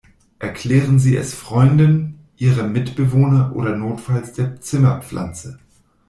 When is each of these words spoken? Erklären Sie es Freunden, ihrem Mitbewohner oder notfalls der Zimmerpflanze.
Erklären 0.39 0.97
Sie 0.97 1.15
es 1.15 1.35
Freunden, 1.35 2.21
ihrem 2.35 2.71
Mitbewohner 2.73 3.51
oder 3.55 3.75
notfalls 3.75 4.33
der 4.33 4.59
Zimmerpflanze. 4.59 5.59